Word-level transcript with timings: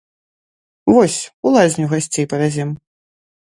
Вось, 0.93 1.19
у 1.45 1.53
лазню 1.57 1.85
гасцей 1.95 2.29
павязем. 2.33 2.69